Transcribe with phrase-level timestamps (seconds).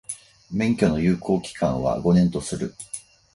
[0.49, 2.73] 免許の有効期間は、五年とする。